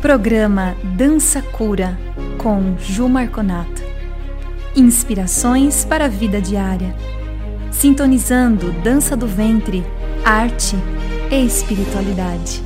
[0.00, 1.94] Programa Dança Cura
[2.38, 3.82] com Ju Marconato.
[4.74, 6.96] Inspirações para a vida diária.
[7.70, 9.84] Sintonizando dança do ventre,
[10.24, 10.74] arte
[11.30, 12.62] e espiritualidade.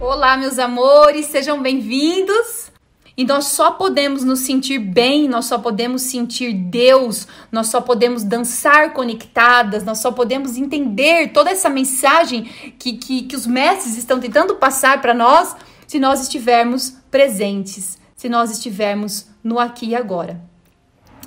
[0.00, 2.72] Olá, meus amores, sejam bem-vindos.
[3.16, 8.24] E nós só podemos nos sentir bem, nós só podemos sentir Deus, nós só podemos
[8.24, 12.42] dançar conectadas, nós só podemos entender toda essa mensagem
[12.80, 15.54] que, que, que os mestres estão tentando passar para nós
[15.94, 20.40] se nós estivermos presentes, se nós estivermos no aqui e agora.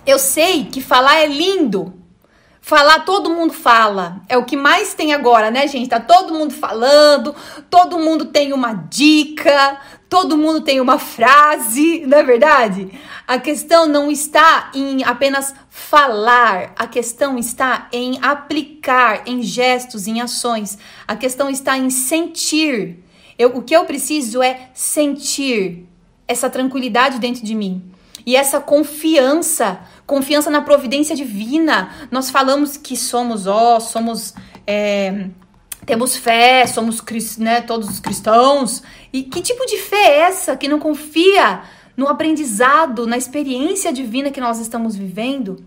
[0.05, 1.93] Eu sei que falar é lindo.
[2.59, 4.19] Falar todo mundo fala.
[4.27, 5.87] É o que mais tem agora, né, gente?
[5.87, 7.33] Tá todo mundo falando,
[7.69, 12.91] todo mundo tem uma dica, todo mundo tem uma frase, não é verdade?
[13.25, 20.19] A questão não está em apenas falar, a questão está em aplicar em gestos, em
[20.19, 20.77] ações.
[21.07, 23.06] A questão está em sentir.
[23.37, 25.85] Eu, o que eu preciso é sentir
[26.27, 27.91] essa tranquilidade dentro de mim
[28.25, 31.89] e essa confiança, confiança na providência divina.
[32.11, 34.33] Nós falamos que somos, ó, somos.
[34.67, 35.27] É,
[35.85, 37.01] temos fé, somos
[37.37, 38.83] né, todos os cristãos.
[39.13, 41.61] E que tipo de fé é essa que não confia
[41.95, 45.65] no aprendizado, na experiência divina que nós estamos vivendo?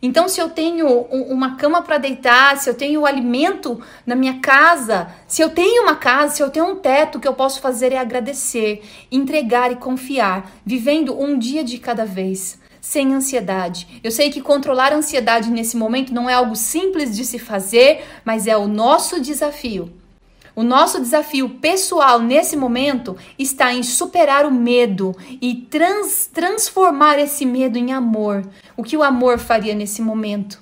[0.00, 5.08] Então, se eu tenho uma cama para deitar, se eu tenho alimento na minha casa,
[5.26, 7.92] se eu tenho uma casa, se eu tenho um teto, o que eu posso fazer
[7.92, 14.00] é agradecer, entregar e confiar, vivendo um dia de cada vez, sem ansiedade.
[14.04, 18.04] Eu sei que controlar a ansiedade nesse momento não é algo simples de se fazer,
[18.24, 19.92] mas é o nosso desafio.
[20.58, 27.46] O nosso desafio pessoal nesse momento está em superar o medo e trans, transformar esse
[27.46, 28.44] medo em amor.
[28.76, 30.58] O que o amor faria nesse momento?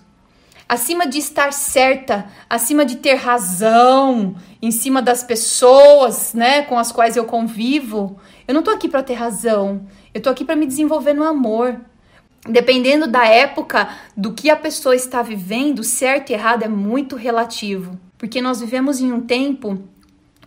[0.68, 6.92] Acima de estar certa, acima de ter razão em cima das pessoas, né, com as
[6.92, 9.86] quais eu convivo, eu não tô aqui para ter razão.
[10.12, 11.80] Eu tô aqui para me desenvolver no amor.
[12.46, 17.98] Dependendo da época, do que a pessoa está vivendo, certo e errado é muito relativo.
[18.18, 19.78] Porque nós vivemos em um tempo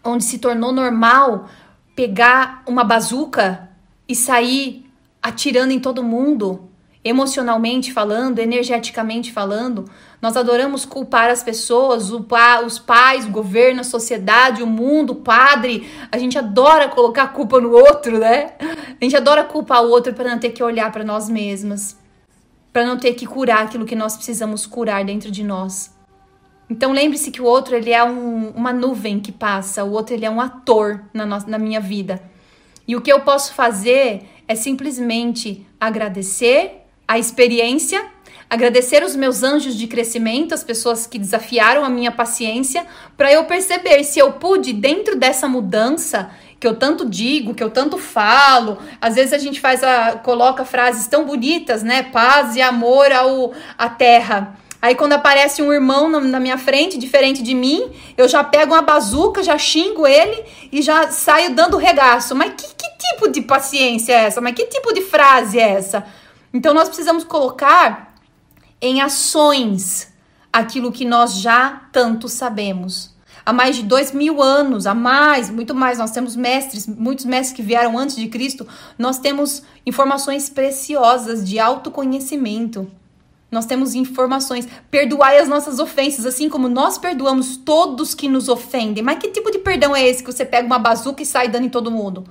[0.04, 1.50] onde se tornou normal
[1.96, 3.70] pegar uma bazuca
[4.08, 4.90] e sair
[5.22, 6.70] atirando em todo mundo,
[7.04, 9.86] emocionalmente falando, energeticamente falando.
[10.22, 15.90] Nós adoramos culpar as pessoas, os pais, o governo, a sociedade, o mundo, o padre.
[16.12, 18.54] A gente adora colocar a culpa no outro, né?
[18.60, 21.98] A gente adora culpar o outro para não ter que olhar para nós mesmas,
[22.72, 25.99] para não ter que curar aquilo que nós precisamos curar dentro de nós.
[26.70, 30.26] Então lembre-se que o outro ele é um, uma nuvem que passa, o outro ele
[30.26, 32.22] é um ator na, no, na minha vida.
[32.88, 38.06] E o que eu posso fazer é simplesmente agradecer a experiência,
[38.50, 42.86] agradecer os meus anjos de crescimento, as pessoas que desafiaram a minha paciência,
[43.18, 47.70] para eu perceber se eu pude, dentro dessa mudança que eu tanto digo, que eu
[47.70, 52.04] tanto falo, às vezes a gente faz a, coloca frases tão bonitas, né?
[52.04, 54.58] Paz e amor ao, à terra.
[54.82, 58.82] Aí quando aparece um irmão na minha frente, diferente de mim, eu já pego uma
[58.82, 62.34] bazuca, já xingo ele e já saio dando regaço.
[62.34, 64.40] Mas que, que tipo de paciência é essa?
[64.40, 66.06] Mas que tipo de frase é essa?
[66.54, 68.16] Então nós precisamos colocar
[68.82, 70.14] em ações
[70.52, 73.14] aquilo que nós já tanto sabemos.
[73.46, 77.56] Há mais de dois mil anos, há mais, muito mais, nós temos mestres, muitos mestres
[77.56, 82.90] que vieram antes de Cristo, nós temos informações preciosas de autoconhecimento.
[83.52, 84.68] Nós temos informações.
[84.92, 89.04] Perdoai as nossas ofensas, assim como nós perdoamos todos que nos ofendem.
[89.04, 91.66] Mas que tipo de perdão é esse que você pega uma bazuca e sai dando
[91.66, 92.26] em todo mundo?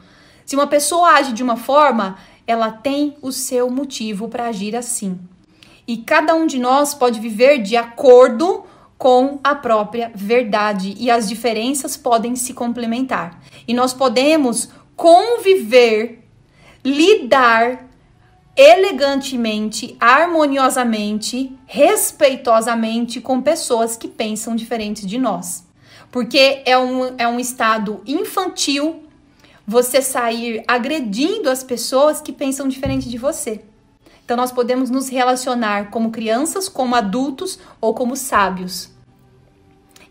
[0.47, 5.19] Se uma pessoa age de uma forma, ela tem o seu motivo para agir assim.
[5.87, 8.65] E cada um de nós pode viver de acordo
[8.97, 13.41] com a própria verdade e as diferenças podem se complementar.
[13.67, 16.25] E nós podemos conviver,
[16.85, 17.88] lidar
[18.59, 25.65] elegantemente, harmoniosamente, respeitosamente com pessoas que pensam diferente de nós.
[26.11, 29.05] Porque é um, é um estado infantil
[29.65, 33.63] você sair agredindo as pessoas que pensam diferente de você.
[34.25, 38.91] Então, nós podemos nos relacionar como crianças, como adultos ou como sábios.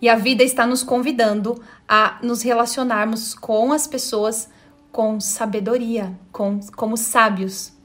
[0.01, 4.47] E a vida está nos convidando a nos relacionarmos com as pessoas
[4.91, 7.76] com sabedoria, com, como sábios.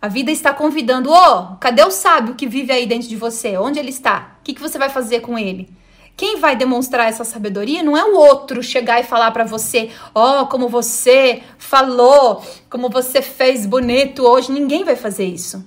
[0.00, 3.56] A vida está convidando, ô, oh, cadê o sábio que vive aí dentro de você?
[3.56, 4.36] Onde ele está?
[4.40, 5.68] O que, que você vai fazer com ele?
[6.16, 10.42] Quem vai demonstrar essa sabedoria não é o outro chegar e falar para você, ó,
[10.42, 14.50] oh, como você falou, como você fez bonito hoje.
[14.50, 15.62] Ninguém vai fazer isso.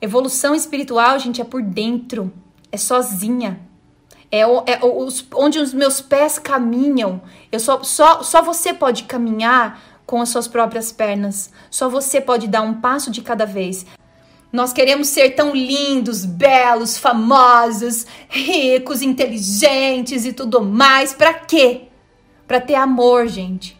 [0.00, 2.32] Evolução espiritual, gente, é por dentro,
[2.72, 3.60] é sozinha.
[4.30, 7.20] É, é os, onde os meus pés caminham.
[7.50, 11.50] Eu só, só, só você pode caminhar com as suas próprias pernas.
[11.70, 13.84] Só você pode dar um passo de cada vez.
[14.50, 21.12] Nós queremos ser tão lindos, belos, famosos, ricos, inteligentes e tudo mais.
[21.12, 21.88] Para quê?
[22.46, 23.78] Para ter amor, gente.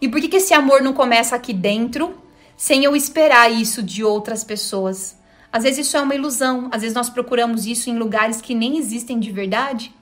[0.00, 2.12] E por que, que esse amor não começa aqui dentro,
[2.56, 5.16] sem eu esperar isso de outras pessoas?
[5.52, 8.78] Às vezes isso é uma ilusão, às vezes nós procuramos isso em lugares que nem
[8.78, 9.94] existem de verdade.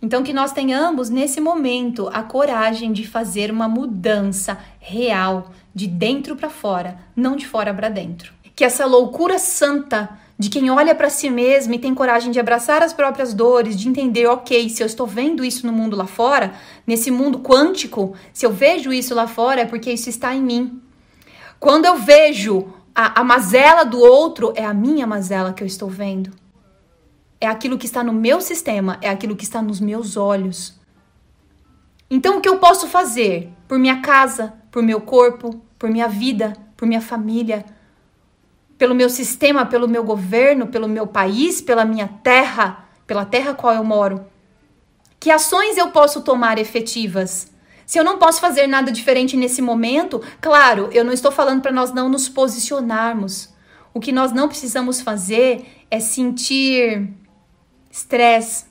[0.00, 6.36] Então, que nós tenhamos nesse momento a coragem de fazer uma mudança real, de dentro
[6.36, 8.32] para fora, não de fora para dentro.
[8.54, 10.08] Que essa loucura santa
[10.38, 13.88] de quem olha para si mesmo e tem coragem de abraçar as próprias dores, de
[13.88, 16.52] entender, ok, se eu estou vendo isso no mundo lá fora,
[16.86, 20.80] nesse mundo quântico, se eu vejo isso lá fora, é porque isso está em mim.
[21.58, 25.88] Quando eu vejo a, a mazela do outro, é a minha mazela que eu estou
[25.88, 26.30] vendo.
[27.40, 30.78] É aquilo que está no meu sistema, é aquilo que está nos meus olhos.
[32.10, 36.54] Então, o que eu posso fazer por minha casa, por meu corpo, por minha vida,
[36.76, 37.64] por minha família,
[38.78, 43.74] pelo meu sistema, pelo meu governo, pelo meu país, pela minha terra, pela terra qual
[43.74, 44.24] eu moro?
[45.20, 47.50] Que ações eu posso tomar efetivas?
[47.84, 51.72] Se eu não posso fazer nada diferente nesse momento, claro, eu não estou falando para
[51.72, 53.52] nós não nos posicionarmos.
[53.92, 57.08] O que nós não precisamos fazer é sentir
[57.98, 58.66] Estresse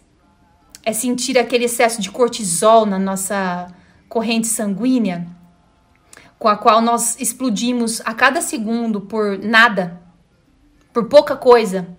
[0.85, 3.67] é sentir aquele excesso de cortisol na nossa
[4.07, 5.27] corrente sanguínea,
[6.39, 10.01] com a qual nós explodimos a cada segundo por nada,
[10.93, 11.89] por pouca coisa,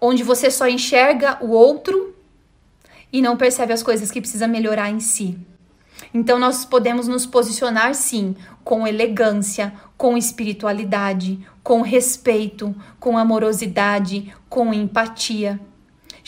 [0.00, 2.16] onde você só enxerga o outro
[3.12, 5.38] e não percebe as coisas que precisa melhorar em si.
[6.12, 8.34] Então nós podemos nos posicionar sim,
[8.64, 15.60] com elegância, com espiritualidade, com respeito, com amorosidade, com empatia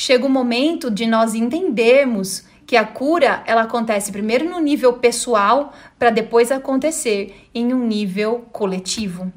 [0.01, 5.75] chega o momento de nós entendermos que a cura ela acontece primeiro no nível pessoal
[5.99, 9.31] para depois acontecer em um nível coletivo.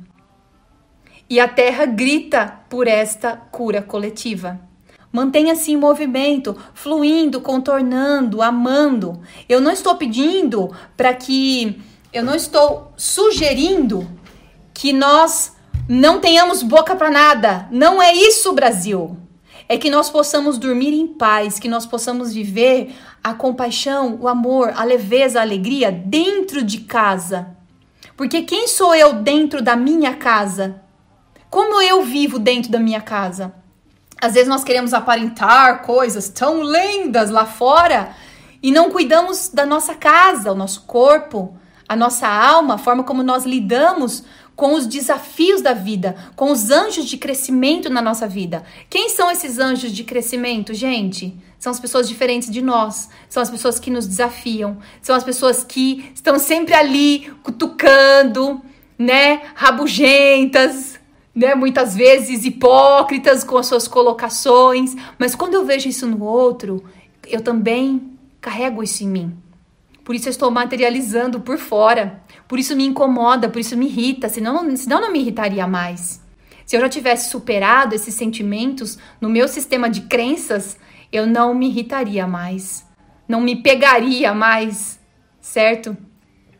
[1.30, 4.58] E a Terra grita por esta cura coletiva.
[5.12, 9.20] Mantenha-se em movimento, fluindo, contornando, amando.
[9.50, 11.82] Eu não estou pedindo para que
[12.14, 14.10] eu não estou sugerindo
[14.74, 15.58] que nós
[15.90, 17.68] não tenhamos boca para nada.
[17.70, 19.23] Não é isso, Brasil
[19.68, 22.94] é que nós possamos dormir em paz, que nós possamos viver
[23.24, 27.56] a compaixão, o amor, a leveza, a alegria dentro de casa.
[28.16, 30.82] Porque quem sou eu dentro da minha casa?
[31.50, 33.54] Como eu vivo dentro da minha casa?
[34.22, 38.16] Às vezes nós queremos aparentar coisas tão lindas lá fora
[38.62, 41.58] e não cuidamos da nossa casa, o nosso corpo,
[41.94, 44.24] a nossa alma, a forma como nós lidamos
[44.56, 48.64] com os desafios da vida, com os anjos de crescimento na nossa vida.
[48.90, 51.38] Quem são esses anjos de crescimento, gente?
[51.60, 55.64] São as pessoas diferentes de nós, são as pessoas que nos desafiam, são as pessoas
[55.64, 58.62] que estão sempre ali cutucando,
[58.98, 61.00] né, rabugentas,
[61.34, 66.84] né, muitas vezes hipócritas com as suas colocações, mas quando eu vejo isso no outro,
[67.28, 69.43] eu também carrego isso em mim.
[70.04, 72.22] Por isso eu estou materializando por fora.
[72.48, 76.22] Por isso me incomoda, por isso me irrita, senão, senão não me irritaria mais.
[76.66, 80.78] Se eu já tivesse superado esses sentimentos no meu sistema de crenças,
[81.12, 82.86] eu não me irritaria mais,
[83.28, 85.00] não me pegaria mais,
[85.40, 85.96] certo?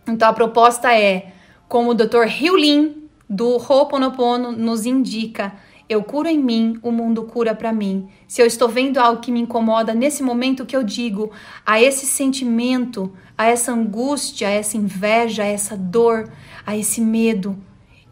[0.08, 1.34] Então a proposta é,
[1.68, 2.28] como o Dr.
[2.28, 5.54] Hyulin do Ho'oponopono nos indica,
[5.90, 8.08] eu curo em mim, o mundo cura para mim.
[8.28, 11.32] Se eu estou vendo algo que me incomoda, nesse momento que eu digo
[11.66, 16.32] a esse sentimento, a essa angústia, a essa inveja, a essa dor,
[16.66, 17.58] a esse medo,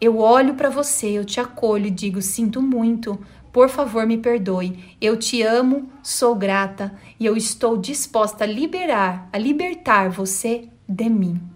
[0.00, 3.18] eu olho para você, eu te acolho e digo: sinto muito,
[3.52, 4.96] por favor, me perdoe.
[5.00, 11.08] Eu te amo, sou grata e eu estou disposta a liberar, a libertar você de
[11.08, 11.51] mim.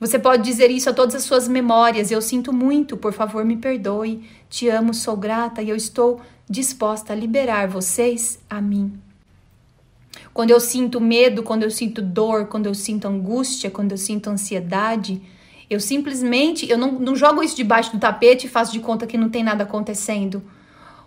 [0.00, 2.10] Você pode dizer isso a todas as suas memórias.
[2.10, 4.28] Eu sinto muito, por favor, me perdoe.
[4.50, 8.92] Te amo, sou grata e eu estou disposta a liberar vocês a mim.
[10.32, 14.28] Quando eu sinto medo, quando eu sinto dor, quando eu sinto angústia, quando eu sinto
[14.28, 15.22] ansiedade,
[15.70, 19.16] eu simplesmente eu não, não jogo isso debaixo do tapete e faço de conta que
[19.16, 20.42] não tem nada acontecendo.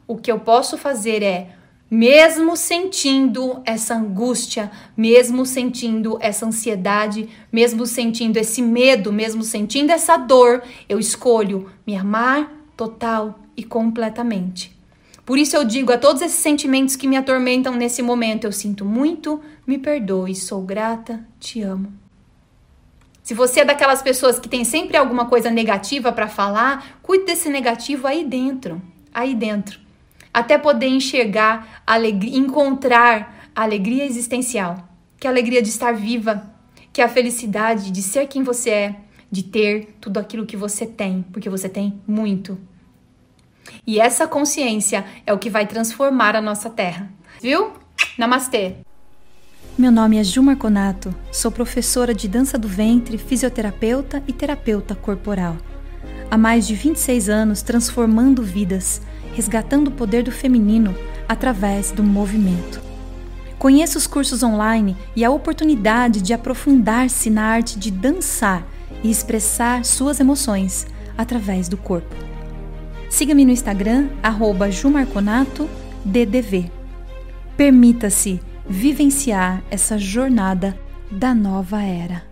[0.08, 1.56] O que eu posso fazer é
[1.89, 10.17] mesmo sentindo essa angústia, mesmo sentindo essa ansiedade, mesmo sentindo esse medo, mesmo sentindo essa
[10.17, 14.75] dor, eu escolho me amar total e completamente.
[15.25, 18.86] Por isso eu digo a todos esses sentimentos que me atormentam nesse momento: eu sinto
[18.86, 21.91] muito, me perdoe, sou grata, te amo.
[23.24, 27.50] Se você é daquelas pessoas que tem sempre alguma coisa negativa para falar, cuide desse
[27.50, 28.82] negativo aí dentro,
[29.13, 29.87] aí dentro
[30.38, 34.88] até poder enxergar, alegria, encontrar a alegria existencial,
[35.20, 36.53] que é a alegria de estar viva,
[36.94, 38.96] que é a felicidade de ser quem você é,
[39.32, 42.56] de ter tudo aquilo que você tem, porque você tem muito.
[43.86, 47.12] E essa consciência é o que vai transformar a nossa terra.
[47.41, 47.72] Viu?
[48.15, 48.75] Namastê!
[49.75, 55.58] Meu nome é Ju Marconato, sou professora de dança do ventre, fisioterapeuta e terapeuta corporal.
[56.29, 59.01] Há mais de 26 anos transformando vidas,
[59.38, 60.96] resgatando o poder do feminino
[61.29, 62.82] através do movimento.
[63.60, 68.65] Conheça os cursos online e a oportunidade de aprofundar-se na arte de dançar
[69.03, 72.15] e expressar suas emoções através do corpo.
[73.12, 74.10] Siga-me no Instagram,
[74.72, 76.72] jumarconato.ddv.
[77.56, 80.75] Permita-se vivenciar essa jornada
[81.12, 82.26] da nova era.